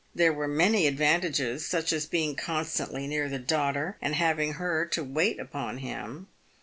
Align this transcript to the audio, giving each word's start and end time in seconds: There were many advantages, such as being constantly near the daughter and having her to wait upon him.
There 0.15 0.33
were 0.33 0.47
many 0.47 0.87
advantages, 0.87 1.63
such 1.63 1.93
as 1.93 2.07
being 2.07 2.35
constantly 2.35 3.05
near 3.05 3.29
the 3.29 3.37
daughter 3.37 3.97
and 4.01 4.15
having 4.15 4.53
her 4.53 4.83
to 4.87 5.03
wait 5.03 5.39
upon 5.39 5.77
him. 5.77 6.27